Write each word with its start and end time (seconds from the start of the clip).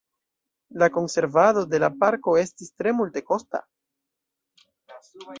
La 0.83 0.87
konservado 0.93 1.61
de 1.73 1.79
la 1.83 1.89
parko 2.03 2.33
estis 2.43 2.71
tre 2.81 2.93
multekosta. 3.01 3.61